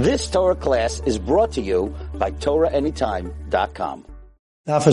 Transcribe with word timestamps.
This 0.00 0.30
Torah 0.30 0.54
class 0.54 1.02
is 1.04 1.18
brought 1.18 1.52
to 1.52 1.60
you 1.60 1.94
by 2.14 2.30
TorahAnytime.com. 2.30 4.06
Daf 4.66 4.86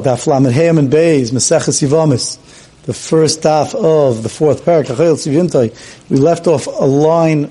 Daf 0.00 0.78
and 0.78 0.90
the 2.84 2.94
first 2.94 3.40
daf 3.42 3.74
of 3.74 4.22
the 4.22 4.28
fourth 4.28 4.64
parak, 4.64 6.08
We 6.08 6.16
left 6.18 6.46
off 6.46 6.68
a 6.68 6.86
line 6.86 7.50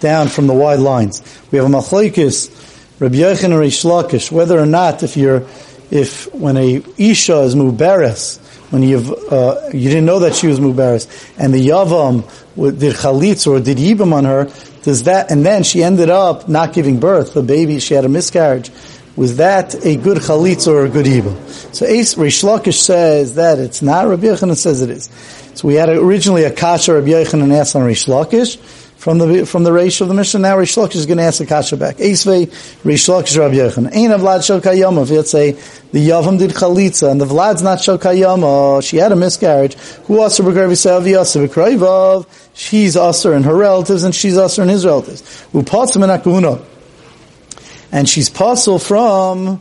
down 0.00 0.28
from 0.28 0.46
the 0.46 0.52
wide 0.52 0.80
lines. 0.80 1.22
We 1.50 1.56
have 1.56 1.66
a 1.66 1.70
machlokes, 1.70 3.00
Rabbi 3.00 3.56
Rish 3.56 4.30
whether 4.30 4.58
or 4.58 4.66
not 4.66 5.02
if 5.02 5.16
you're, 5.16 5.46
if 5.90 6.34
when 6.34 6.58
a 6.58 6.82
Isha 6.98 7.40
is 7.40 7.54
muberes, 7.54 8.41
when 8.72 8.82
you've, 8.82 9.10
uh, 9.30 9.68
you 9.70 9.90
didn't 9.90 10.06
know 10.06 10.20
that 10.20 10.34
she 10.34 10.46
was 10.46 10.58
muberes, 10.58 11.06
and 11.38 11.52
the 11.52 11.68
Yavam 11.68 12.22
did 12.78 12.94
chalitz 12.94 13.46
or 13.46 13.60
did 13.60 13.76
yibam 13.76 14.14
on 14.14 14.24
her, 14.24 14.50
does 14.82 15.02
that, 15.02 15.30
and 15.30 15.44
then 15.44 15.62
she 15.62 15.82
ended 15.82 16.08
up 16.08 16.48
not 16.48 16.72
giving 16.72 16.98
birth, 16.98 17.34
the 17.34 17.42
baby, 17.42 17.80
she 17.80 17.92
had 17.92 18.06
a 18.06 18.08
miscarriage, 18.08 18.70
was 19.14 19.36
that 19.36 19.74
a 19.84 19.96
good 19.96 20.16
chalitz 20.16 20.66
or 20.66 20.86
a 20.86 20.88
good 20.88 21.04
yibam? 21.04 21.36
So 21.74 21.84
Rish 21.86 22.42
Lakish 22.42 22.80
says 22.80 23.34
that 23.34 23.58
it's 23.58 23.82
not, 23.82 24.08
Rabbi 24.08 24.22
Yochanan 24.22 24.56
says 24.56 24.80
it 24.80 24.88
is. 24.88 25.10
So 25.54 25.68
we 25.68 25.74
had 25.74 25.90
originally 25.90 26.44
a 26.44 26.50
kasha 26.50 26.94
Rabbi 26.94 27.08
Yochanan 27.08 27.52
asked 27.52 27.76
on 27.76 27.82
Rish 27.82 28.06
Lakish, 28.06 28.56
from 29.02 29.18
the 29.18 29.44
from 29.46 29.64
the 29.64 29.72
ratio 29.72 30.04
of 30.04 30.10
the 30.10 30.14
mission. 30.14 30.42
Now 30.42 30.56
Rish 30.56 30.76
Lakish 30.76 30.94
is 30.94 31.06
going 31.06 31.18
to 31.18 31.24
ask 31.24 31.38
the 31.40 31.46
kasha 31.46 31.76
back. 31.76 31.96
Esvei 31.96 32.46
Rish 32.84 33.08
Lakish 33.08 33.36
Rabbi 33.36 33.56
Yochanan. 33.56 33.92
Ein 33.92 34.10
Vlad 34.20 34.46
shel 34.46 34.60
kayama. 34.60 35.10
Let's 35.10 35.32
say 35.32 35.50
the 35.90 36.08
Yavam 36.08 36.38
did 36.38 36.52
chalitza 36.52 37.10
and 37.10 37.20
the 37.20 37.24
Vlad's 37.24 37.62
not 37.62 37.80
shel 37.80 37.98
kayama. 37.98 38.80
She 38.88 38.98
had 38.98 39.10
a 39.10 39.16
miscarriage. 39.16 39.74
Who 40.06 40.20
also 40.20 40.44
begravi 40.44 40.76
sevi 40.78 41.18
also 41.18 41.44
bekrayvav. 41.44 42.28
She's 42.54 42.96
usher 42.96 43.32
and 43.32 43.44
her 43.44 43.56
relatives, 43.56 44.04
and 44.04 44.14
she's 44.14 44.38
usher 44.38 44.62
and 44.62 44.70
his 44.70 44.86
relatives. 44.86 45.22
Upatzim 45.52 46.04
and 46.04 46.62
and 47.90 48.08
she's 48.08 48.30
puzzled 48.30 48.84
from 48.84 49.60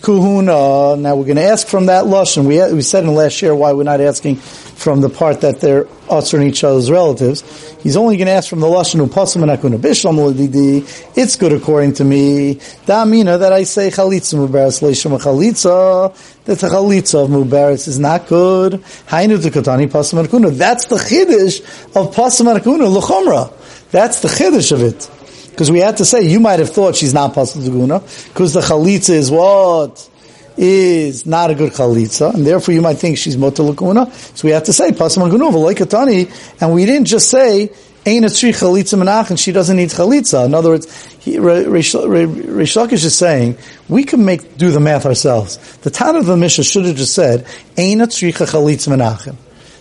kuhuna. 0.00 0.92
Uh, 0.92 0.96
now 0.96 1.16
we're 1.16 1.24
going 1.24 1.36
to 1.36 1.42
ask 1.42 1.66
from 1.66 1.86
that 1.86 2.04
lashon. 2.04 2.46
We 2.46 2.74
we 2.74 2.82
said 2.82 3.04
in 3.04 3.14
last 3.14 3.40
year 3.42 3.54
why 3.54 3.72
we're 3.72 3.84
not 3.84 4.00
asking 4.00 4.36
from 4.36 5.00
the 5.00 5.08
part 5.08 5.40
that 5.42 5.60
they're 5.60 5.86
answering 6.10 6.48
each 6.48 6.64
other's 6.64 6.90
relatives. 6.90 7.42
He's 7.82 7.96
only 7.96 8.16
going 8.16 8.26
to 8.26 8.32
ask 8.32 8.48
from 8.48 8.60
the 8.60 8.66
lashon 8.66 9.06
upasim 9.06 9.44
akuna 9.44 9.78
bishlam 9.78 11.16
It's 11.16 11.36
good 11.36 11.52
according 11.52 11.94
to 11.94 12.04
me. 12.04 12.56
Damina 12.86 13.38
that 13.38 13.52
I 13.52 13.62
say 13.64 13.90
chalitza 13.90 14.34
mubaris 14.46 14.82
leisham 14.82 15.18
chalitza. 15.18 16.14
That 16.44 16.58
the 16.58 16.66
chalitza 16.66 17.24
of 17.24 17.30
mubaris 17.30 17.88
is 17.88 17.98
not 17.98 18.26
good. 18.26 18.72
Hainu 19.08 19.38
tekatani 19.38 19.88
pasim 19.88 20.24
akuna. 20.24 20.56
That's 20.56 20.86
the 20.86 20.96
chiddush 20.96 21.60
of 21.96 22.14
pasim 22.14 22.52
akuna 22.52 22.94
lechomra. 22.94 23.52
That's 23.90 24.20
the 24.20 24.28
chiddush 24.28 24.72
of 24.72 24.82
it. 24.82 25.10
Because 25.54 25.70
we 25.70 25.78
had 25.78 25.98
to 25.98 26.04
say, 26.04 26.28
you 26.28 26.40
might 26.40 26.58
have 26.58 26.70
thought 26.70 26.96
she's 26.96 27.14
not 27.14 27.32
pasul 27.32 27.62
guna, 27.62 28.00
because 28.00 28.54
the 28.54 28.60
chalitza 28.60 29.10
is 29.10 29.30
what? 29.30 30.10
Is 30.56 31.26
not 31.26 31.52
a 31.52 31.54
good 31.54 31.72
chalitza, 31.72 32.34
and 32.34 32.44
therefore 32.44 32.74
you 32.74 32.82
might 32.82 32.98
think 32.98 33.18
she's 33.18 33.36
motalakuna. 33.36 34.12
So 34.36 34.48
we 34.48 34.52
have 34.52 34.64
to 34.64 34.72
say, 34.72 34.90
pasul 34.90 35.30
guna, 35.30 35.44
katani, 35.46 36.28
and 36.60 36.74
we 36.74 36.84
didn't 36.86 37.06
just 37.06 37.30
say, 37.30 37.70
ain't 38.04 38.24
a 38.24 38.34
tree 38.34 38.50
chalitza 38.50 39.00
menach, 39.00 39.30
and 39.30 39.38
she 39.38 39.52
doesn't 39.52 39.76
need 39.76 39.90
chalitza. 39.90 40.44
In 40.44 40.54
other 40.54 40.70
words, 40.70 40.86
Rish 41.24 41.94
Lakish 41.94 42.92
is 42.94 43.02
just 43.02 43.18
saying, 43.20 43.56
we 43.88 44.02
can 44.02 44.24
make, 44.24 44.56
do 44.56 44.72
the 44.72 44.80
math 44.80 45.06
ourselves. 45.06 45.58
The 45.78 45.90
town 45.90 46.16
of 46.16 46.26
the 46.26 46.36
Mishnah 46.36 46.64
should 46.64 46.84
have 46.84 46.96
just 46.96 47.14
said, 47.14 47.46
ain't 47.76 48.02
a 48.02 48.08
tree 48.08 48.32
chalitza 48.32 48.88
menachim. 48.92 49.36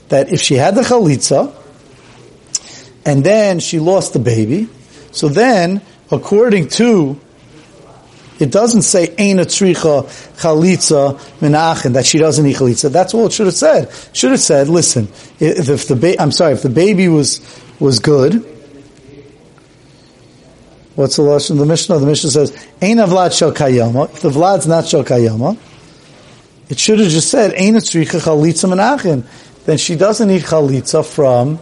That 0.09 0.31
if 0.31 0.39
she 0.39 0.53
had 0.53 0.75
the 0.75 0.81
chalitza, 0.81 1.51
and 3.05 3.23
then 3.23 3.59
she 3.59 3.79
lost 3.79 4.13
the 4.13 4.19
baby, 4.19 4.69
so 5.13 5.29
then, 5.29 5.81
according 6.11 6.69
to, 6.69 7.19
it 8.39 8.51
doesn't 8.51 8.81
say 8.81 9.07
Eina 9.07 9.45
Tricha 9.45 10.03
Chalitza 10.37 11.19
Menachin 11.39 11.93
that 11.93 12.05
she 12.05 12.17
doesn't 12.17 12.45
eat 12.45 12.57
Chalitza. 12.57 12.91
That's 12.91 13.13
all 13.13 13.27
it 13.27 13.31
should 13.31 13.45
have 13.45 13.55
said. 13.55 13.91
Should 14.11 14.31
have 14.31 14.39
said, 14.39 14.67
listen, 14.67 15.07
if, 15.39 15.69
if 15.69 15.87
the 15.87 15.95
ba- 15.95 16.19
I'm 16.19 16.31
sorry, 16.31 16.53
if 16.53 16.63
the 16.63 16.69
baby 16.69 17.07
was 17.07 17.41
was 17.79 17.99
good, 17.99 18.43
what's 20.95 21.15
the 21.17 21.21
lesson? 21.21 21.57
The 21.57 21.65
Mishnah, 21.65 21.99
the 21.99 22.07
Mishnah 22.07 22.31
says 22.31 22.51
Eina 22.81 23.07
Vlad 23.07 23.37
Shel 23.37 23.53
Kayama. 23.53 24.11
If 24.15 24.21
the 24.21 24.29
Vlad's 24.29 24.67
not 24.67 24.87
Shel 24.87 25.03
Kayama, 25.03 25.57
it 26.69 26.79
should 26.79 26.99
have 26.99 27.09
just 27.09 27.29
said 27.29 27.51
Eina 27.51 27.77
Tricha 27.77 28.19
Chalitza 28.19 28.67
Menachin. 28.67 29.25
Then 29.65 29.77
she 29.77 29.95
doesn't 29.95 30.29
eat 30.31 30.41
Chalitza 30.41 31.05
from 31.05 31.59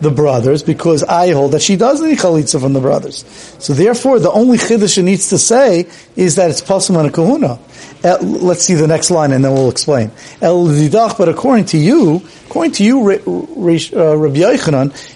the 0.00 0.10
brothers 0.10 0.62
because 0.62 1.02
I 1.02 1.32
hold 1.32 1.52
that 1.52 1.62
she 1.62 1.76
does 1.76 2.00
need 2.00 2.18
chalitza 2.18 2.60
from 2.60 2.72
the 2.72 2.80
brothers. 2.80 3.24
So 3.58 3.72
therefore, 3.72 4.18
the 4.18 4.30
only 4.30 4.58
chiddush 4.58 4.94
she 4.94 5.02
needs 5.02 5.30
to 5.30 5.38
say 5.38 5.86
is 6.16 6.36
that 6.36 6.50
it's 6.50 6.60
pasul 6.60 6.98
and 6.98 7.08
a 7.08 7.12
kahuna. 7.12 7.58
Let's 8.02 8.62
see 8.62 8.74
the 8.74 8.86
next 8.86 9.10
line 9.10 9.32
and 9.32 9.44
then 9.44 9.52
we'll 9.52 9.70
explain. 9.70 10.10
El 10.40 10.66
didach, 10.66 11.16
but 11.16 11.28
according 11.28 11.66
to 11.66 11.78
you, 11.78 12.22
according 12.46 12.72
to 12.72 12.84
you, 12.84 13.00
uh, 13.00 14.16
Rabbi 14.16 14.38
Yochanan, 14.40 15.13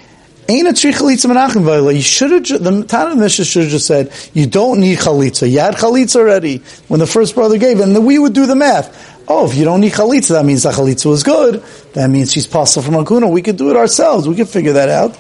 Ain't 0.50 0.66
a 0.66 0.72
tree 0.72 0.92
chalitza 0.92 1.26
menachem 1.26 1.62
vayla. 1.62 1.94
You 1.94 2.00
should 2.00 2.30
have, 2.30 2.64
the 2.64 2.82
Tana 2.84 3.14
Mishnah 3.14 3.44
should 3.44 3.64
have 3.64 3.70
just 3.70 3.86
said, 3.86 4.10
you 4.32 4.46
don't 4.46 4.80
need 4.80 4.96
chalitza. 4.96 5.50
You 5.50 5.60
had 5.60 5.74
chalitza 5.74 6.16
already 6.16 6.62
when 6.88 7.00
the 7.00 7.06
first 7.06 7.34
brother 7.34 7.58
gave, 7.58 7.80
and 7.80 8.06
we 8.06 8.18
would 8.18 8.32
do 8.32 8.46
the 8.46 8.56
math. 8.56 9.26
Oh, 9.28 9.46
if 9.46 9.54
you 9.54 9.66
don't 9.66 9.82
need 9.82 9.92
chalitza, 9.92 10.28
that 10.28 10.46
means 10.46 10.62
the 10.62 10.70
chalitza 10.70 11.04
was 11.04 11.22
good. 11.22 11.62
That 11.92 12.08
means 12.08 12.32
she's 12.32 12.46
possible 12.46 12.82
from 12.82 12.94
Akuna. 12.94 13.30
We 13.30 13.42
could 13.42 13.58
do 13.58 13.68
it 13.68 13.76
ourselves. 13.76 14.26
We 14.26 14.36
could 14.36 14.48
figure 14.48 14.72
that 14.72 14.88
out. 14.88 15.12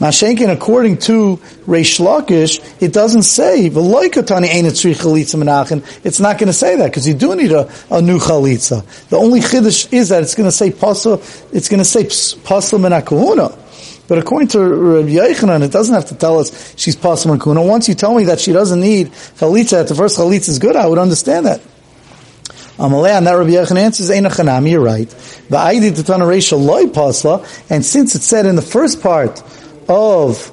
Mashenkin, 0.00 0.52
according 0.52 0.98
to 0.98 1.36
Reish 1.68 2.00
Lakish, 2.00 2.82
it 2.82 2.92
doesn't 2.92 3.22
say 3.22 3.70
v'loikatani 3.70 4.48
ain't 4.48 4.66
chalitza 4.66 5.40
menachin. 5.40 6.04
It's 6.04 6.18
not 6.18 6.36
going 6.36 6.48
to 6.48 6.52
say 6.52 6.74
that 6.74 6.86
because 6.86 7.06
you 7.06 7.14
do 7.14 7.36
need 7.36 7.52
a, 7.52 7.70
a 7.92 8.02
new 8.02 8.18
chalitza. 8.18 8.84
The 9.08 9.18
only 9.18 9.38
chiddush 9.38 9.92
is 9.92 10.08
that 10.08 10.24
it's 10.24 10.34
going 10.34 10.48
to 10.48 10.52
say 10.52 10.72
pasal. 10.72 11.20
It's 11.54 11.68
going 11.68 11.78
to 11.78 11.84
say 11.84 12.02
pasal 12.02 12.80
menakuna. 12.80 13.60
But 14.06 14.18
according 14.18 14.48
to 14.48 14.60
Rabbi 14.60 15.08
Yochanan, 15.08 15.62
it 15.62 15.72
doesn't 15.72 15.94
have 15.94 16.06
to 16.06 16.14
tell 16.14 16.38
us 16.38 16.74
she's 16.76 16.94
pasal 16.94 17.36
menakuna. 17.36 17.66
Once 17.66 17.88
you 17.88 17.94
tell 17.94 18.14
me 18.14 18.24
that 18.24 18.38
she 18.38 18.52
doesn't 18.52 18.80
need 18.80 19.08
chalitza, 19.08 19.70
that 19.70 19.88
the 19.88 19.94
first 19.94 20.18
chalitza 20.18 20.50
is 20.50 20.58
good, 20.58 20.76
I 20.76 20.86
would 20.86 20.98
understand 20.98 21.46
that. 21.46 21.60
Amalei, 22.76 23.16
and 23.16 23.26
that 23.26 23.32
Rabbi 23.32 23.50
Yochanan 23.50 23.78
answers, 23.78 24.10
Ein 24.10 24.24
Chanami, 24.24 24.72
you're 24.72 24.82
right. 24.82 25.08
The 25.08 25.56
Aidi 25.56 25.90
Tatana 25.90 26.26
Reisha 26.26 26.62
Loi 26.62 26.84
Pasla, 26.84 27.46
and 27.70 27.84
since 27.84 28.14
it 28.14 28.22
said 28.22 28.46
in 28.46 28.56
the 28.56 28.62
first 28.62 29.00
part 29.00 29.42
of 29.88 30.50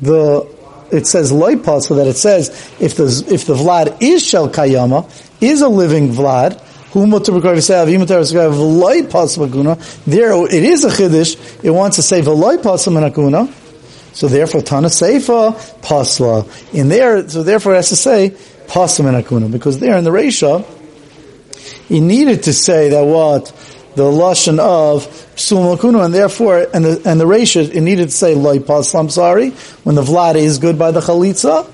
the, 0.00 0.46
it 0.92 1.06
says 1.06 1.32
Loi 1.32 1.54
Pasla, 1.54 1.96
that 1.96 2.06
it 2.06 2.16
says, 2.16 2.50
if 2.78 2.96
the, 2.96 3.24
if 3.32 3.46
the 3.46 3.54
Vlad 3.54 4.00
is 4.02 4.24
Shel 4.24 4.48
Kayama, 4.48 5.10
is 5.40 5.62
a 5.62 5.68
living 5.68 6.10
Vlad, 6.10 6.62
there 6.92 7.06
it 10.46 10.62
is 10.64 10.84
a 10.84 10.88
chiddush. 10.88 11.64
It 11.64 11.70
wants 11.70 11.96
to 11.96 12.02
say 12.02 12.20
v'loy 12.20 12.58
pasam 12.58 12.94
menakuna. 12.94 13.48
So 14.12 14.26
therefore, 14.26 14.62
Tana 14.62 14.88
Seifa 14.88 15.52
pasla. 15.82 16.74
In 16.74 16.88
there, 16.88 17.28
so 17.28 17.44
therefore 17.44 17.74
it 17.74 17.76
has 17.76 17.90
to 17.90 17.96
say 17.96 18.30
pasim 18.66 19.06
and 19.06 19.24
akuna, 19.24 19.50
because 19.52 19.78
there 19.78 19.96
in 19.96 20.02
the 20.02 20.10
Resha, 20.10 20.64
he 21.86 22.00
needed 22.00 22.42
to 22.44 22.52
say 22.52 22.88
that 22.88 23.04
what 23.04 23.52
the 23.94 24.02
lashon 24.02 24.58
of 24.58 25.06
psul 25.36 25.76
akuna, 25.76 26.04
and 26.04 26.12
therefore, 26.12 26.66
and 26.74 26.84
the 26.84 27.00
and 27.08 27.20
the 27.20 27.24
Resha, 27.24 27.72
it 27.72 27.80
needed 27.80 28.06
to 28.06 28.14
say 28.14 28.34
loy 28.34 28.58
pasim. 28.58 28.98
I'm 28.98 29.10
sorry, 29.10 29.50
when 29.84 29.94
the 29.94 30.02
vlad 30.02 30.34
is 30.34 30.58
good 30.58 30.76
by 30.76 30.90
the 30.90 31.00
chalitza, 31.00 31.66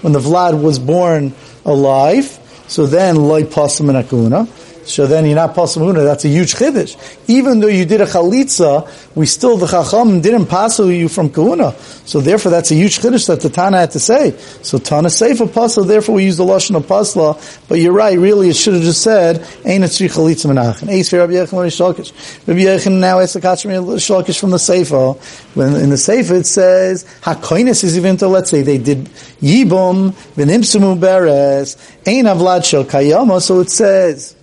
when 0.00 0.14
the 0.14 0.18
vlad 0.18 0.62
was 0.62 0.78
born 0.78 1.34
alive, 1.66 2.38
so 2.72 2.86
then 2.86 3.16
loy 3.16 3.42
pasim 3.42 3.90
and 3.90 4.08
akuna. 4.08 4.48
So 4.84 5.06
then 5.06 5.26
you're 5.26 5.36
not 5.36 5.54
pasamuna. 5.54 6.04
That's 6.04 6.24
a 6.24 6.28
huge 6.28 6.54
chiddush. 6.54 6.96
Even 7.28 7.60
though 7.60 7.68
you 7.68 7.84
did 7.84 8.00
a 8.00 8.06
chalitza, 8.06 8.88
we 9.14 9.26
still 9.26 9.56
the 9.56 9.66
chacham 9.66 10.20
didn't 10.20 10.46
pasul 10.46 10.96
you 10.96 11.08
from 11.08 11.30
kahuna. 11.30 11.74
So 12.04 12.20
therefore, 12.20 12.50
that's 12.50 12.70
a 12.70 12.74
huge 12.74 12.98
chiddush 12.98 13.28
that 13.28 13.40
the 13.40 13.48
Tana 13.48 13.78
had 13.78 13.92
to 13.92 14.00
say. 14.00 14.36
So 14.62 14.78
Tana 14.78 15.08
say 15.10 15.34
for 15.34 15.46
pasla. 15.46 15.86
Therefore, 15.86 16.16
we 16.16 16.24
use 16.24 16.36
the 16.36 16.44
lashon 16.44 16.76
of 16.76 16.86
pasla. 16.86 17.38
But 17.68 17.78
you're 17.78 17.92
right. 17.92 18.18
Really, 18.18 18.48
it 18.48 18.56
should 18.56 18.74
have 18.74 18.82
just 18.82 19.02
said 19.02 19.46
ain't 19.64 19.84
tzri 19.84 20.08
chalitza 20.08 20.46
menachin. 20.50 20.88
Eis 20.88 21.10
for 21.10 21.18
Rabbi 21.18 21.34
Yechon 21.34 21.66
Shalkish. 21.66 22.12
Rabbi 22.46 22.60
Yechon 22.60 22.98
now 22.98 23.20
asks 23.20 23.34
the 23.34 23.40
kachim 23.40 23.70
Shalkish 23.96 24.40
from 24.40 24.50
the 24.50 24.58
sefer. 24.58 25.12
When 25.54 25.76
in 25.76 25.90
the 25.90 25.98
sefer 25.98 26.34
it 26.34 26.46
says 26.46 27.04
hakoinis 27.22 27.84
is 27.84 27.96
even 27.96 28.16
to 28.18 28.28
let's 28.28 28.50
say 28.50 28.62
they 28.62 28.78
did 28.78 29.04
yibum 29.40 30.12
v'nimsumu 30.34 30.98
beres 30.98 31.76
ain't 32.06 32.26
avlad 32.26 32.64
shel 32.64 32.84
kayama. 32.84 33.40
So 33.40 33.60
it 33.60 33.70
says. 33.70 34.36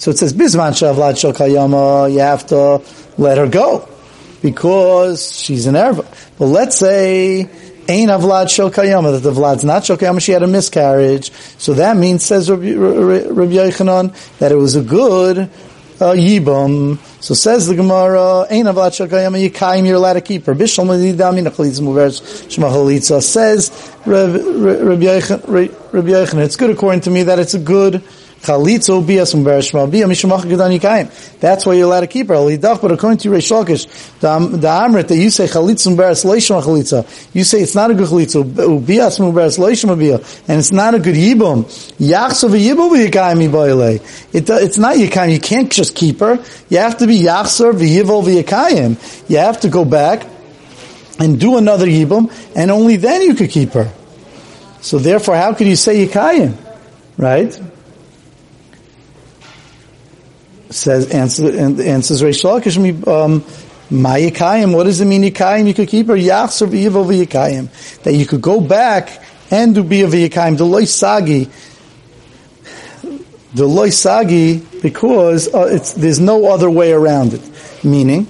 So 0.00 0.10
it 0.10 0.16
says, 0.16 0.32
Bizman 0.32 0.72
Shavlad 0.72 1.12
Shokayama, 1.12 2.10
you 2.10 2.20
have 2.20 2.46
to 2.46 2.80
let 3.18 3.36
her 3.36 3.46
go. 3.46 3.86
Because 4.40 5.36
she's 5.36 5.66
an 5.66 5.74
Erva. 5.74 6.06
But 6.38 6.46
let's 6.46 6.78
say, 6.78 7.40
Ain 7.86 8.08
Avlad 8.08 8.46
Shokayama, 8.46 9.12
that 9.12 9.18
the 9.18 9.30
Vlad's 9.30 9.62
not 9.62 9.82
Shokayama, 9.82 10.22
she 10.22 10.32
had 10.32 10.42
a 10.42 10.46
miscarriage. 10.46 11.30
So 11.58 11.74
that 11.74 11.98
means, 11.98 12.24
says 12.24 12.50
Rabbi, 12.50 12.72
Rabbi 12.72 13.56
that 14.38 14.52
it 14.52 14.54
was 14.54 14.74
a 14.74 14.80
good 14.80 15.36
uh, 16.00 16.14
yibum. 16.14 16.98
So 17.22 17.34
says 17.34 17.66
the 17.66 17.74
Gemara, 17.74 18.46
"Ein 18.50 18.64
avlat 18.64 19.06
shakayama 19.06 19.50
yikayim." 19.50 19.86
You're 19.86 19.96
allowed 19.96 20.14
to 20.14 20.22
keep 20.22 20.46
her. 20.46 20.54
Bishal 20.54 20.86
shmachalitza. 22.48 23.22
Says 23.22 23.70
Rabbi 24.06 24.38
Yochanan. 26.08 26.42
It's 26.42 26.56
good 26.56 26.70
according 26.70 27.02
to 27.02 27.10
me 27.10 27.24
that 27.24 27.38
it's 27.38 27.52
a 27.52 27.58
good 27.58 28.02
That's 28.42 28.88
why 31.66 31.74
you're 31.74 31.84
allowed 31.84 32.00
to 32.00 32.06
keep 32.06 32.28
her. 32.28 32.34
But 32.34 32.92
according 32.92 33.18
to 33.18 33.28
Reish 33.28 33.50
Lakish, 33.50 33.86
the 34.20 34.28
Amrit 34.28 35.08
that 35.08 35.16
you 35.16 35.28
say 35.28 35.44
chalitza 35.46 35.94
beres 35.94 36.24
leishma 36.24 36.62
chalitza, 36.62 37.04
you 37.34 37.44
say 37.44 37.60
it's 37.60 37.74
not 37.74 37.90
a 37.90 37.94
good 37.94 38.08
chalitza 38.08 38.42
ubias 38.42 39.18
beres 39.18 39.58
leishma 39.58 39.98
bia, 39.98 40.20
and 40.48 40.58
it's 40.58 40.72
not 40.72 40.94
a 40.94 40.98
good 40.98 41.16
yibum. 41.16 41.64
Yachsa 41.98 42.48
v'yibum 42.48 42.90
v'yikayim 42.90 43.40
yibayile. 43.46 44.00
It 44.32 44.48
it's 44.48 44.78
not 44.78 44.96
yikayim. 44.96 45.32
You 45.34 45.40
can't 45.40 45.70
just 45.70 45.94
keep 45.94 46.20
her. 46.20 46.38
You 46.70 46.78
have 46.78 46.96
to 46.98 47.06
be 47.06 47.18
yachsa 47.18 47.72
v'yivol 47.72 48.22
v'yikayim. 48.24 48.96
You 49.28 49.36
have 49.36 49.60
to 49.60 49.68
go 49.68 49.84
back 49.84 50.26
and 51.18 51.38
do 51.38 51.58
another 51.58 51.86
yibum, 51.86 52.30
and 52.56 52.70
only 52.70 52.96
then 52.96 53.20
you 53.20 53.34
could 53.34 53.50
keep 53.50 53.72
her. 53.74 53.92
So 54.80 54.98
therefore, 54.98 55.36
how 55.36 55.52
could 55.52 55.66
you 55.66 55.76
say 55.76 56.06
yikayim? 56.06 56.56
Right? 57.18 57.60
Says 60.70 61.10
answer, 61.10 61.46
answers 61.46 62.22
Reish 62.22 62.44
Lakish 62.44 62.76
um, 63.06 63.42
Mayikayim. 63.90 64.74
What 64.74 64.84
does 64.84 65.00
it 65.00 65.04
mean 65.04 65.22
Yikayim? 65.22 65.66
You 65.66 65.74
could 65.74 65.88
keep 65.88 66.06
her 66.06 66.14
Yachser 66.14 66.68
v'Yivo 66.68 67.04
v'Yikayim. 67.04 68.02
That 68.04 68.14
you 68.14 68.24
could 68.24 68.40
go 68.40 68.60
back 68.60 69.22
and 69.50 69.74
do 69.74 69.82
Bia 69.82 70.06
v'Yikayim. 70.06 70.56
The 70.56 70.64
Loy 70.64 70.84
Sagi. 70.84 71.48
The 73.54 73.66
Loy 73.66 73.90
Sagi 73.90 74.58
because 74.80 75.52
uh, 75.52 75.78
there's 75.96 76.20
no 76.20 76.46
other 76.46 76.70
way 76.70 76.92
around 76.92 77.34
it. 77.34 77.84
Meaning, 77.84 78.28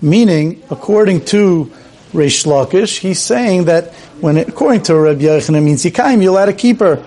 meaning 0.00 0.62
according 0.70 1.24
to 1.26 1.70
Reish 2.12 2.46
Lakish, 2.46 2.98
he's 2.98 3.20
saying 3.20 3.64
that 3.64 3.92
when 4.20 4.38
it, 4.38 4.48
according 4.48 4.82
to 4.84 4.96
Rabbi 4.96 5.24
it 5.24 5.50
means 5.50 5.84
Yikayim, 5.84 6.22
you're 6.22 6.32
allowed 6.32 6.46
to 6.46 6.54
keep 6.54 6.80
her. 6.80 7.04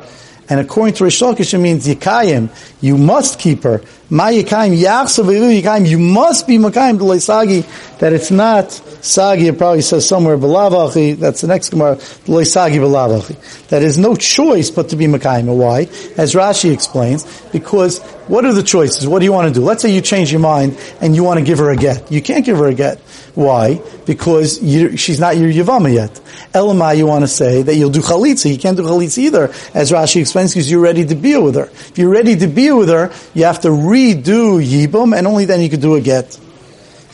And 0.49 0.59
according 0.59 0.95
to 0.95 1.05
Rish 1.05 1.19
Lakish, 1.21 1.53
it 1.53 1.57
means 1.57 1.87
Yikayim. 1.87 2.49
You 2.81 2.97
must 2.97 3.39
keep 3.39 3.63
her. 3.63 3.81
Yachsav 4.09 5.61
Yikayim. 5.61 5.87
You 5.87 5.99
must 5.99 6.47
be 6.47 6.57
Makayim 6.57 6.97
to 6.99 7.19
Sagi. 7.19 7.63
That 7.99 8.13
it's 8.13 8.31
not 8.31 8.71
Sagi. 8.71 9.47
It 9.47 9.57
probably 9.57 9.81
says 9.81 10.07
somewhere 10.07 10.37
Belavachi. 10.37 11.17
That's 11.17 11.41
the 11.41 11.47
next 11.47 11.69
Gemara. 11.69 11.99
Sagi 11.99 12.77
Belavachi. 12.77 13.67
That 13.69 13.83
is 13.83 13.97
no 13.97 14.15
choice 14.15 14.69
but 14.69 14.89
to 14.89 14.95
be 14.95 15.05
Makayim. 15.05 15.55
Why? 15.55 15.81
As 16.17 16.33
Rashi 16.33 16.73
explains, 16.73 17.25
because 17.51 17.99
what 18.27 18.43
are 18.45 18.53
the 18.53 18.63
choices? 18.63 19.07
What 19.07 19.19
do 19.19 19.25
you 19.25 19.31
want 19.31 19.53
to 19.53 19.59
do? 19.59 19.63
Let's 19.63 19.81
say 19.81 19.89
you 19.91 20.01
change 20.01 20.31
your 20.31 20.41
mind 20.41 20.77
and 20.99 21.15
you 21.15 21.23
want 21.23 21.39
to 21.39 21.45
give 21.45 21.59
her 21.59 21.69
a 21.69 21.77
get. 21.77 22.11
You 22.11 22.21
can't 22.21 22.45
give 22.45 22.57
her 22.57 22.67
a 22.67 22.73
get. 22.73 22.99
Why? 23.35 23.81
Because 24.05 24.57
she's 24.57 25.19
not 25.19 25.37
your 25.37 25.49
Yavama 25.49 25.93
yet. 25.93 26.11
Elamai, 26.53 26.97
you 26.97 27.05
want 27.05 27.23
to 27.23 27.27
say 27.27 27.61
that 27.61 27.75
you'll 27.75 27.89
do 27.89 27.99
Chalitza. 27.99 28.51
You 28.51 28.57
can't 28.57 28.77
do 28.77 28.83
Chalitza 28.83 29.17
either, 29.19 29.43
as 29.73 29.91
Rashi 29.91 30.21
explains, 30.21 30.53
because 30.53 30.71
you're 30.71 30.81
ready 30.81 31.05
to 31.05 31.15
be 31.15 31.37
with 31.37 31.55
her. 31.55 31.65
If 31.65 31.97
you're 31.97 32.09
ready 32.09 32.35
to 32.37 32.47
be 32.47 32.71
with 32.71 32.89
her, 32.89 33.11
you 33.33 33.43
have 33.43 33.61
to 33.61 33.71
redo 33.95 34.59
Yibum, 34.61 35.17
and 35.17 35.25
only 35.25 35.45
then 35.45 35.61
you 35.61 35.69
could 35.69 35.81
do 35.81 35.95
a 35.95 36.01
get. 36.01 36.37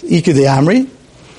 Ika 0.04 0.34
de 0.34 0.46
Amri, 0.46 0.90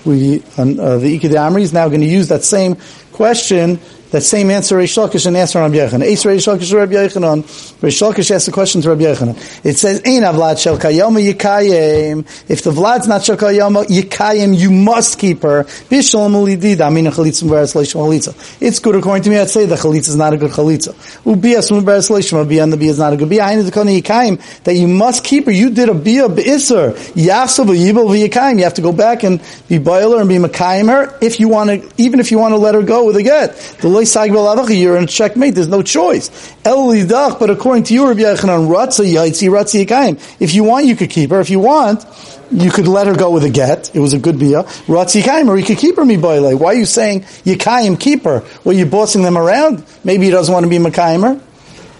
we, 0.05 0.41
uh, 0.57 0.99
the 0.99 1.15
Ika 1.17 1.29
de 1.29 1.35
Amri 1.35 1.63
is 1.63 1.73
now 1.73 1.89
going 1.89 2.01
to 2.01 2.07
use 2.07 2.29
that 2.29 2.45
same 2.45 2.77
question 3.13 3.81
that 4.13 4.23
same 4.23 4.51
answer 4.51 4.77
Reish 4.77 4.97
Lakish 4.97 5.27
and 5.27 5.37
answer 5.39 5.59
Rabbi 5.59 5.77
Yochanan. 5.77 6.05
Ace 6.05 6.25
Reish 6.25 6.47
Lakish 6.47 6.73
Rabbi 6.75 6.93
Yochanan. 6.93 7.43
Reish 7.81 8.03
Lakish 8.03 8.31
asked 8.31 8.45
the 8.45 8.53
question 8.53 8.83
to 8.83 8.91
Rabbi 8.91 9.05
Yochanan. 9.05 9.65
It 9.65 9.79
says, 9.79 10.03
Ein 10.05 10.23
avlad 10.23 10.63
shel 10.63 10.77
kayoma 10.77 11.33
yikayim. 11.33 12.19
If 12.51 12.63
the 12.63 12.71
vlad's 12.71 13.09
not 13.09 13.25
shel 13.25 13.39
kayoma 13.39 13.87
yikayim, 13.87 14.55
you 14.55 14.71
must 14.71 15.19
keep 15.19 15.43
her. 15.43 15.65
Bishlam 15.65 16.35
ulidid, 16.35 16.81
amin 16.81 17.07
chalitza 17.07 17.45
mberes 17.45 17.75
leishma 17.75 18.03
chalitza. 18.03 18.59
It's 18.61 18.81
good 18.81 18.97
according 18.97 19.23
to 19.23 19.31
me, 19.31 19.39
I'd 19.39 19.49
say 19.49 19.65
the 19.65 19.77
chalitza 19.77 20.09
is 20.09 20.17
not 20.17 20.35
a 20.35 20.37
good 20.37 20.51
chalitza. 20.51 20.93
Ubias 21.25 21.71
mberes 21.71 22.11
leishma 22.11 22.47
bia, 22.47 22.65
and 22.65 22.73
the 22.75 22.87
is 22.87 22.99
not 22.99 23.15
a 23.15 23.17
good 23.17 23.31
bia. 23.31 23.45
Hainu 23.45 23.65
dekona 23.65 23.99
yikayim, 23.99 24.63
that 24.65 24.75
you 24.75 24.89
must 24.89 25.25
keep 25.25 25.47
her. 25.47 25.53
You 25.53 25.71
did 25.71 25.89
a 25.89 25.95
bia 25.95 26.29
b'isr. 26.29 26.93
Yasav 27.15 27.65
v'yibel 27.65 28.29
v'yikayim. 28.29 28.59
You 28.59 28.65
have 28.65 28.75
to 28.75 28.83
go 28.83 28.93
back 28.93 29.23
and 29.23 29.41
be 29.69 29.79
boiler 29.79 30.21
and 30.21 30.29
be 30.29 30.37
makayim 30.37 30.91
her 30.91 31.19
if 31.23 31.41
you 31.41 31.49
want 31.49 31.71
to, 31.71 31.91
even 31.97 32.21
if 32.21 32.31
you 32.31 32.39
want 32.39 32.53
to 32.53 32.59
let 32.59 32.75
her 32.75 32.83
go 32.83 33.07
with 33.07 33.17
a 33.17 33.23
get. 33.23 33.57
The 33.81 34.02
you're 34.05 34.97
in 34.97 35.07
checkmate. 35.07 35.55
There's 35.55 35.69
no 35.69 35.83
choice. 35.83 36.55
But 36.63 37.51
according 37.51 37.85
to 37.85 37.95
you, 37.95 38.09
Rabbi 38.09 38.21
Yikayim. 38.21 40.41
If 40.41 40.55
you 40.55 40.65
want, 40.65 40.87
you 40.87 40.97
could 40.97 41.11
keep 41.11 41.31
her. 41.31 41.41
If 41.41 41.51
you 41.51 41.61
want, 41.61 42.05
you 42.51 42.71
could 42.71 42.87
let 42.87 43.07
her 43.07 43.15
go 43.15 43.31
with 43.31 43.45
a 43.45 43.51
get. 43.51 43.95
It 43.95 44.01
was 44.01 44.13
a 44.13 44.19
good 44.19 44.39
bia. 44.39 44.63
Ratzi 44.63 45.23
Yikayim, 45.23 45.49
or 45.49 45.57
you 45.57 45.65
could 45.65 45.79
keep 45.79 45.97
her 45.97 46.03
mibayle. 46.03 46.59
Why 46.59 46.73
are 46.73 46.75
you 46.75 46.87
saying 46.87 47.23
Yikayim 47.23 47.99
keep 47.99 48.25
her? 48.25 48.45
Well, 48.65 48.77
you're 48.77 48.87
bossing 48.87 49.23
them 49.23 49.39
around. 49.39 49.85
Maybe 50.05 50.27
he 50.27 50.31
doesn't 50.31 50.53
want 50.53 50.65
to 50.65 50.71
be 50.71 50.79
Makayimer. 50.79 51.41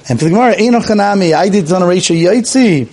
And 0.09 0.19
for 0.19 0.25
the 0.25 0.31
Gemara, 0.31 0.51
I 0.51 1.49
did 1.49 1.67
Zanarasha 1.67 2.21
Yaitzi. 2.21 2.89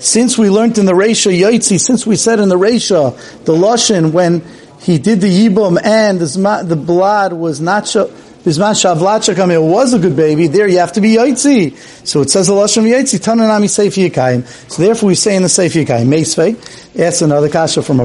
Since 0.00 0.36
we 0.36 0.50
learned 0.50 0.76
in 0.76 0.84
the 0.84 0.92
Resha 0.92 1.32
Yaitzi, 1.32 1.80
since 1.80 2.06
we 2.06 2.16
said 2.16 2.38
in 2.38 2.50
the 2.50 2.58
Resha, 2.58 3.16
the 3.46 3.54
Lashon, 3.54 4.12
when 4.12 4.42
he 4.84 4.98
did 4.98 5.20
the 5.22 5.28
yibum 5.28 5.82
and 5.82 6.20
the 6.20 6.76
blood 6.76 7.32
was 7.32 7.60
not 7.60 7.88
so, 7.88 8.08
Bisman 8.44 8.74
Shavlat 8.74 9.34
Shakam, 9.34 9.50
it 9.50 9.58
was 9.58 9.94
a 9.94 9.98
good 9.98 10.14
baby, 10.14 10.48
there 10.48 10.68
you 10.68 10.78
have 10.78 10.92
to 10.92 11.00
be 11.00 11.16
Yaitzi. 11.16 11.74
So 12.06 12.20
it 12.20 12.30
says 12.30 12.48
the 12.48 12.52
Lashon 12.52 12.84
Yaitzi, 12.84 13.18
Tananami 13.18 13.64
Seif 13.64 13.96
Yikayim. 13.96 14.46
So 14.70 14.82
therefore 14.82 15.06
we 15.06 15.14
say 15.14 15.36
in 15.36 15.42
the 15.42 15.48
Seif 15.48 15.82
Yikayim, 15.82 16.06
Meisvei, 16.06 16.83
that's 16.94 17.22
another 17.22 17.48
kasha 17.48 17.82
from 17.82 17.98
a. 17.98 18.04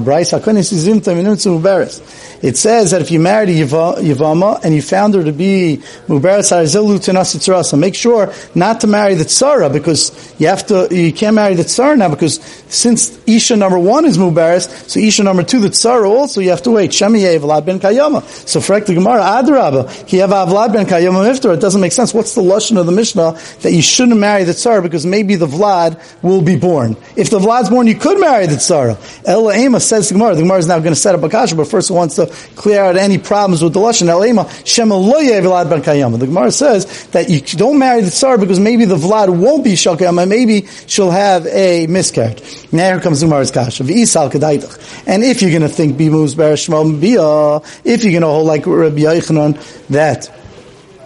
It 2.42 2.58
says 2.58 2.92
that 2.92 3.02
if 3.02 3.12
you 3.12 3.20
married 3.20 3.50
a 3.50 3.54
Yavama 3.54 4.64
and 4.64 4.74
you 4.74 4.82
found 4.82 5.14
her 5.14 5.24
to 5.24 5.32
be 5.32 5.78
Tenasitzarasa, 6.08 7.78
make 7.78 7.94
sure 7.94 8.34
not 8.56 8.82
to 8.82 8.88
marry 8.88 9.14
the 9.14 9.26
Tzara 9.26 9.72
because 9.72 10.34
you 10.40 10.48
have 10.48 10.66
to, 10.68 10.88
you 10.90 11.14
can't 11.14 11.36
marry 11.36 11.54
the 11.54 11.64
Tzara 11.64 11.98
now 11.98 12.10
because 12.10 12.42
since 12.70 13.20
Isha 13.28 13.58
number 13.58 13.78
one 13.78 14.06
is 14.06 14.18
Muberes, 14.18 14.90
so 14.90 15.00
Isha 15.00 15.24
number 15.24 15.44
two, 15.44 15.60
the 15.60 15.68
Tzara 15.68 16.10
also, 16.10 16.42
you 16.42 16.50
have 16.50 16.64
to 16.64 16.72
wait. 16.72 16.90
Shemi 16.90 17.20
Vlad 17.40 17.66
ben 17.66 17.80
Kayama. 17.80 18.24
So 18.48 18.60
for 18.60 18.80
the 18.80 18.96
Gemara, 18.96 19.22
Adrabah, 19.22 20.08
he 20.08 20.18
have 20.18 20.32
Vlad 20.32 20.74
ben 20.74 20.88
Kayama 20.88 21.30
Miftar. 21.30 21.54
It 21.54 21.60
doesn't 21.60 21.82
make 21.82 21.92
sense. 21.92 22.12
What's 22.14 22.34
the 22.34 22.42
Lashon 22.42 22.80
of 22.80 22.88
the 22.88 22.92
Mishnah 22.92 23.38
that 23.62 23.72
you 23.72 23.84
shouldn't 23.84 24.20
marry 24.20 24.46
the 24.46 24.54
Tzara 24.54 24.82
because 24.82 25.06
maybe 25.06 25.36
the 25.36 25.46
Vlad 25.46 26.02
will 26.24 26.42
be 26.42 26.56
born. 26.56 26.96
If 27.16 27.30
the 27.30 27.38
Vlad's 27.38 27.70
born, 27.70 27.86
you 27.86 27.96
could 27.96 28.20
marry 28.20 28.48
the 28.48 28.56
Tzara. 28.56 28.79
Ela 29.26 29.58
Ema 29.58 29.80
says 29.80 30.10
the 30.10 30.16
Gemara, 30.16 30.36
the 30.36 30.42
Gemara 30.42 30.58
is 30.58 30.68
now 30.68 30.80
going 30.80 30.94
to 30.94 31.00
set 31.00 31.16
up 31.16 31.24
a 31.24 31.30
kasha, 31.30 31.56
but 31.56 31.68
first 31.68 31.90
he 31.90 31.94
wants 31.94 32.16
to 32.16 32.28
clear 32.56 32.84
out 32.84 32.98
any 32.98 33.18
problems 33.18 33.62
with 33.62 33.74
the 33.74 33.80
lashon. 33.80 34.08
Elema 34.08 34.50
Shema 34.66 34.96
loye 34.96 35.42
vlad 35.42 35.70
ben 35.70 35.82
kayama. 35.82 36.20
The 36.20 36.28
Gemara 36.28 36.52
says 36.52 37.08
that 37.08 37.30
you 37.30 37.42
don't 37.42 37.80
marry 37.80 38.02
the 38.02 38.12
tsar 38.12 38.38
because 38.38 38.60
maybe 38.60 38.86
the 38.86 38.96
vlad 38.96 39.30
won't 39.36 39.64
be 39.64 39.74
shakayama. 39.74 40.28
Maybe 40.28 40.68
she'll 40.88 41.12
have 41.12 41.46
a 41.48 41.88
miscarriage. 41.88 42.42
Now 42.72 42.94
here 42.94 43.02
comes 43.02 43.22
Gemara's 43.22 43.52
kasha. 43.52 43.84
V'isal 43.84 44.32
kedaitach. 44.32 45.04
And 45.08 45.24
if 45.24 45.42
you're 45.42 45.52
going 45.52 45.64
to 45.64 45.70
think 45.70 45.98
bimuz 45.98 46.36
bereshma 46.36 47.00
bia, 47.00 47.58
if 47.84 48.04
you're 48.04 48.12
going 48.12 48.22
to 48.22 48.28
hold 48.28 48.48
like 48.48 48.66
Rabbi 48.66 49.02
Yochanan 49.02 49.58
that 49.88 50.32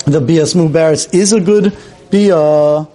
the 0.06 0.20
bias 0.20 0.54
mubaris 0.54 1.14
is 1.14 1.34
a 1.34 1.40
good 1.40 1.76
bia, 2.10 2.88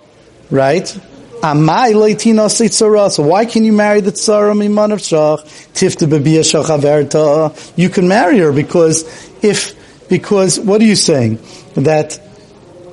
right? 0.51 1.01
Amai 1.43 1.95
leitina 1.95 2.47
tzara. 2.47 3.11
So 3.11 3.23
why 3.23 3.47
can 3.47 3.65
you 3.65 3.73
marry 3.73 4.01
the 4.01 4.11
tzara 4.11 4.57
miman 4.57 4.93
of 4.93 4.99
shach? 4.99 5.45
Tifta 5.73 6.09
bebia 6.09 6.41
shach 6.41 7.73
You 7.77 7.89
can 7.89 8.09
marry 8.09 8.39
her 8.39 8.53
because 8.53 9.05
if 9.43 9.75
because 10.09 10.59
what 10.59 10.81
are 10.81 10.85
you 10.85 10.97
saying 10.97 11.39
that 11.75 12.21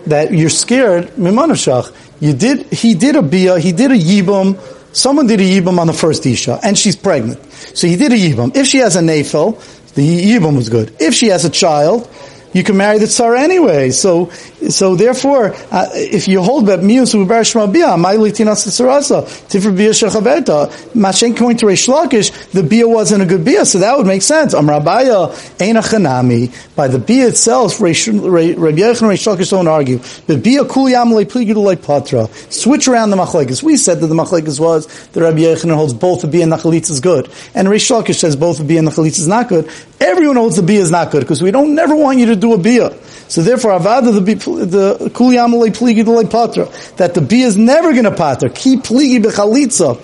that 0.05 0.31
you're 0.31 0.49
scared 0.49 1.07
miman 1.15 1.51
of 1.51 1.57
shach? 1.57 1.91
You 2.19 2.33
did 2.33 2.71
he 2.71 2.93
did 2.93 3.15
a 3.15 3.23
bia 3.23 3.57
he 3.57 3.71
did 3.71 3.91
a 3.91 3.97
yibum. 3.97 4.59
Someone 4.95 5.27
did 5.27 5.41
a 5.41 5.43
yibum 5.43 5.79
on 5.79 5.87
the 5.87 5.93
first 5.93 6.25
isha 6.25 6.59
and 6.61 6.77
she's 6.77 6.95
pregnant. 6.95 7.43
So 7.51 7.87
he 7.87 7.95
did 7.95 8.11
a 8.11 8.15
yibum. 8.15 8.55
If 8.55 8.67
she 8.67 8.77
has 8.77 8.95
a 8.95 9.01
nafel, 9.01 9.59
the 9.95 10.33
yibum 10.33 10.55
was 10.55 10.69
good. 10.69 10.95
If 10.99 11.15
she 11.15 11.27
has 11.27 11.45
a 11.45 11.49
child, 11.49 12.07
you 12.55 12.63
can 12.63 12.77
marry 12.77 12.99
the 12.99 13.07
tsar 13.07 13.35
anyway. 13.35 13.91
So, 13.91 14.29
so 14.69 14.95
therefore, 14.95 15.53
uh, 15.71 15.89
if 15.93 16.29
you 16.29 16.41
hold 16.41 16.67
that 16.67 16.79
mius 16.79 17.13
uber 17.13 17.41
shma 17.41 17.99
my 17.99 18.15
litinas 18.15 18.65
tsarasa 18.65 19.23
tifra 19.49 19.75
bia 19.75 19.89
shechaverta 19.89 20.71
mashen 20.93 21.37
going 21.37 21.57
to 21.57 21.65
Reish 21.65 21.89
Lakish, 21.89 22.51
the 22.51 22.63
bia 22.63 22.87
wasn't 22.87 23.23
a 23.23 23.25
good 23.25 23.43
bia, 23.43 23.65
so 23.65 23.79
that 23.79 23.97
would 23.97 24.07
make 24.07 24.21
sense. 24.21 24.53
Am 24.53 24.67
Rabaya 24.67 25.61
ain't 25.61 25.77
a 25.77 25.81
chanami 25.81 26.55
by 26.77 26.87
the 26.87 26.97
bia 26.97 27.27
itself. 27.27 27.81
Rabbi 27.81 27.91
Yechon 27.91 28.21
Reish 28.21 29.27
Lakish 29.27 29.51
don't 29.51 29.67
argue. 29.67 29.97
The 29.97 30.37
bia 30.37 30.63
lepligidu 30.63 31.61
like 31.61 31.83
patra. 31.83 32.29
Switch 32.49 32.87
around 32.87 33.09
the 33.09 33.17
machlekes. 33.17 33.63
We 33.63 33.75
said 33.75 33.99
that 33.99 34.07
the 34.07 34.15
machlekes 34.15 34.61
was 34.61 34.87
the 35.09 35.23
Rabbi 35.23 35.39
Yechon 35.39 35.75
holds 35.75 35.93
both 35.93 36.21
the 36.21 36.27
bia 36.29 36.43
and 36.43 36.53
the 36.53 36.55
chalitza 36.55 36.91
is 36.91 37.01
good, 37.01 37.29
and 37.53 37.67
Reish 37.67 37.91
Lakish 37.91 38.15
says 38.15 38.37
both 38.37 38.59
the 38.59 38.63
bia 38.63 38.79
and 38.79 38.87
the 38.87 38.91
chalitza 38.91 39.19
is 39.19 39.27
not 39.27 39.49
good. 39.49 39.69
Everyone 39.99 40.37
holds 40.37 40.55
the 40.55 40.63
bia 40.63 40.79
is 40.79 40.91
not 40.91 41.11
good 41.11 41.19
because 41.21 41.41
we 41.41 41.51
don't 41.51 41.75
never 41.75 41.95
want 41.95 42.19
you 42.19 42.27
to 42.27 42.35
do 42.35 42.44
a 42.53 42.57
bia. 42.57 42.93
So 43.27 43.41
therefore, 43.41 43.79
avada 43.79 44.13
the 44.13 44.21
the 44.21 45.09
kuliyam 45.09 45.53
pligi 45.75 46.29
patra 46.29 46.69
that 46.97 47.13
the 47.13 47.21
bia 47.21 47.47
is 47.47 47.57
never 47.57 47.91
going 47.91 48.03
to 48.05 48.11
patra. 48.11 48.49
Keep 48.49 48.81
pligi 48.81 49.21
bechalitza. 49.21 50.01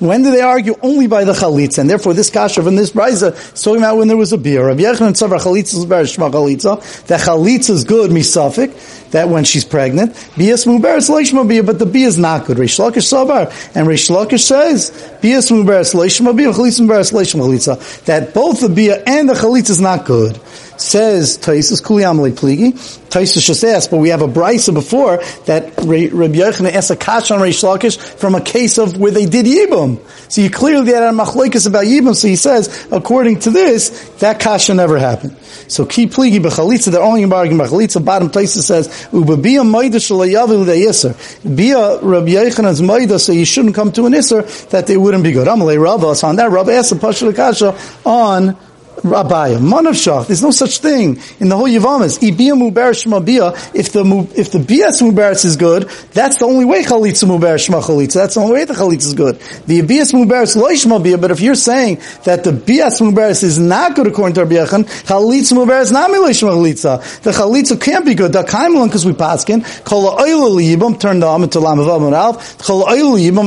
When 0.00 0.22
do 0.22 0.32
they 0.32 0.40
argue? 0.40 0.74
Only 0.82 1.06
by 1.06 1.24
the 1.24 1.32
chalitza, 1.32 1.78
and 1.78 1.88
therefore 1.88 2.14
this 2.14 2.28
kasha 2.28 2.62
from 2.62 2.74
this 2.74 2.90
brisa 2.90 3.32
is 3.54 3.62
talking 3.62 3.82
about 3.82 3.96
when 3.98 4.08
there 4.08 4.16
was 4.16 4.32
a 4.32 4.38
beer. 4.38 4.66
Rabbi 4.66 4.82
Yechon 4.82 5.12
Tzavar 5.12 5.38
chalitza 5.38 5.76
is 5.76 5.86
better 5.86 6.04
shma 6.04 6.32
chalitza. 6.32 7.06
That 7.06 7.20
chalitza 7.20 7.70
is 7.70 7.84
good 7.84 8.10
misafik. 8.10 9.10
That 9.12 9.28
when 9.28 9.44
she's 9.44 9.64
pregnant, 9.64 10.14
bias 10.36 10.64
muberes 10.64 11.08
leishma 11.08 11.48
bia, 11.48 11.62
but 11.62 11.78
the 11.78 11.86
bia 11.86 12.08
is 12.08 12.18
not 12.18 12.46
good. 12.46 12.58
Rish 12.58 12.78
Lakish 12.78 13.06
sabar, 13.12 13.52
and 13.76 13.86
Rish 13.86 14.08
Lakish 14.08 14.40
says 14.40 14.90
bias 15.22 15.50
muberes 15.50 15.94
leishma 15.94 16.36
bia, 16.36 16.52
chalitza 16.52 16.80
muberes 16.80 17.12
leishma 17.12 17.42
chalitza. 17.42 18.04
That 18.06 18.34
both 18.34 18.60
the 18.60 18.68
bia 18.68 19.00
and 19.06 19.28
the 19.28 19.34
chalitza 19.34 19.70
is 19.70 19.80
not 19.80 20.06
good. 20.06 20.40
Says 20.76 21.38
Taisus 21.38 21.80
Kuliyam 21.82 22.18
Pligi. 22.34 22.72
Taisus 23.08 23.44
just 23.44 23.62
asked, 23.62 23.90
but 23.92 23.98
we 23.98 24.08
have 24.08 24.22
a 24.22 24.26
brisa 24.26 24.74
before 24.74 25.18
that 25.46 25.66
Rabbi 25.78 26.34
Yochanan 26.34 26.72
asked 26.72 26.90
a 26.90 26.96
kash 26.96 27.30
on 27.30 27.38
Reish 27.38 27.62
Lakish 27.62 27.96
from 27.96 28.34
a 28.34 28.40
case 28.40 28.76
of 28.76 28.98
where 28.98 29.12
they 29.12 29.26
did 29.26 29.46
yibum. 29.46 30.00
So 30.30 30.40
you 30.40 30.50
clearly 30.50 30.92
had 30.92 31.04
a 31.04 31.10
machlekes 31.10 31.68
about 31.68 31.84
yibum. 31.84 32.16
So 32.16 32.26
he 32.26 32.34
says, 32.34 32.88
according 32.90 33.40
to 33.40 33.50
this, 33.50 34.08
that 34.18 34.40
kasha 34.40 34.74
never 34.74 34.98
happened. 34.98 35.36
So 35.68 35.86
ki 35.86 36.08
pligi 36.08 36.38
b'chalitza, 36.40 36.90
they're 36.90 37.02
only 37.02 37.24
bargaining 37.26 37.64
b'chalitza. 37.64 38.04
Bottom 38.04 38.30
Taisus 38.30 38.62
says, 38.62 38.88
ubabia 39.12 39.68
maida 39.68 39.98
shalayavu 39.98 40.64
le'yisr. 40.64 41.14
Bia 41.56 42.00
Rabbi 42.00 42.32
Yochanan's 42.32 42.82
maida, 42.82 43.20
so 43.20 43.30
you 43.30 43.44
shouldn't 43.44 43.76
come 43.76 43.92
to 43.92 44.06
an 44.06 44.12
isser 44.12 44.68
that 44.70 44.88
they 44.88 44.96
wouldn't 44.96 45.22
be 45.22 45.30
good. 45.30 45.46
Amalei 45.46 45.80
Rabba, 45.80 46.16
so 46.16 46.26
on 46.26 46.36
that 46.36 46.50
Rabba 46.50 46.72
asked 46.72 46.92
a 46.92 47.32
kasha 47.32 47.78
on 48.04 48.56
Rabaya. 49.04 49.58
Manavshach. 49.58 50.28
There's 50.28 50.42
no 50.42 50.50
such 50.50 50.78
thing 50.78 51.18
in 51.38 51.50
the 51.50 51.56
whole 51.56 51.68
Yavamas. 51.68 52.18
Ibiyah 52.20 52.56
mubar 52.56 52.92
shmabiyah. 52.92 53.74
If 53.74 53.92
the 53.92 54.02
if 54.34 54.50
the 54.50 54.58
bias 54.58 55.02
mubaris 55.02 55.44
is 55.44 55.56
good, 55.56 55.82
that's 56.12 56.38
the 56.38 56.46
only 56.46 56.64
way 56.64 56.82
chalitza 56.82 57.28
mubar 57.28 57.56
shma 57.56 57.82
chalitza. 57.82 58.14
That's 58.14 58.36
the 58.36 58.40
only 58.40 58.54
way 58.54 58.64
the 58.64 58.72
chalitza 58.72 59.06
is 59.06 59.14
good. 59.14 59.38
The 59.66 59.82
bias 59.82 60.12
mubaris 60.12 60.56
loy 60.56 60.72
shmabiyah. 60.72 61.20
But 61.20 61.32
if 61.32 61.42
you're 61.42 61.54
saying 61.54 62.00
that 62.24 62.44
the 62.44 62.52
bias 62.52 63.02
mubaris 63.02 63.44
is 63.44 63.58
not 63.58 63.94
good 63.94 64.06
according 64.06 64.36
to 64.36 64.44
Rabbi 64.44 64.54
Yechon, 64.54 64.84
chalitza 64.84 65.52
mubaris 65.52 65.92
not 65.92 66.10
milay 66.10 66.30
shma 66.30 66.52
chalitza. 66.52 67.22
The 67.22 67.32
chalitza 67.32 67.78
can't 67.78 68.06
be 68.06 68.14
good. 68.14 68.32
The 68.32 68.42
kaimelan 68.42 68.86
because 68.86 69.04
we 69.04 69.12
paskin 69.12 69.84
kol 69.84 70.18
oil 70.18 70.56
yibam 70.56 70.98
turned 70.98 71.22
on 71.22 71.42
into 71.42 71.58
lamavav 71.58 72.06
and 72.06 72.14
alf. 72.14 72.58
Kol 72.58 72.84
oil 72.84 73.18
yibam. 73.18 73.44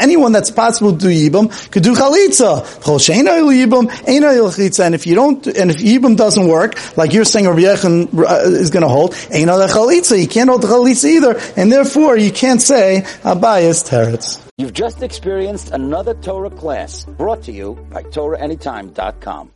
Anyone 0.00 0.32
that's 0.32 0.50
possible 0.50 0.92
to 0.92 0.98
do 0.98 1.08
yibam 1.08 1.70
could 1.70 1.82
do 1.82 1.94
chalitza. 1.94 2.82
Kol 2.82 2.98
shein 2.98 3.28
oil 3.28 3.52
yibam 3.52 3.92
ain't 4.08 4.24
oil 4.24 4.48
chalitza 4.50 4.85
and 4.86 4.94
if 4.94 5.06
you 5.06 5.14
don't, 5.14 5.46
and 5.46 5.70
if 5.70 5.78
Yibam 5.78 6.16
doesn't 6.16 6.46
work, 6.46 6.96
like 6.96 7.12
you're 7.12 7.24
saying 7.24 7.46
Rabbi 7.46 7.62
Yechon 7.62 8.16
uh, 8.18 8.48
is 8.48 8.70
going 8.70 8.84
to 8.84 8.88
hold, 8.88 9.14
ain't 9.32 9.50
other 9.50 9.66
chalitza. 9.66 10.18
You 10.18 10.28
can't 10.28 10.48
hold 10.48 10.62
the 10.62 10.68
chalitza 10.68 11.04
either, 11.10 11.40
and 11.56 11.70
therefore 11.70 12.16
you 12.16 12.30
can't 12.30 12.62
say 12.62 13.02
Abayas 13.22 13.84
teretz. 13.88 14.40
You've 14.58 14.72
just 14.72 15.02
experienced 15.02 15.72
another 15.72 16.14
Torah 16.14 16.50
class 16.50 17.04
brought 17.04 17.42
to 17.42 17.52
you 17.52 17.74
by 17.90 18.04
TorahAnytime.com. 18.04 19.50